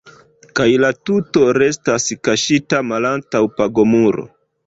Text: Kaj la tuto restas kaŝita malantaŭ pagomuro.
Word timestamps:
Kaj 0.59 0.63
la 0.83 0.87
tuto 1.09 1.43
restas 1.57 2.07
kaŝita 2.29 2.81
malantaŭ 2.93 3.45
pagomuro. 3.61 4.27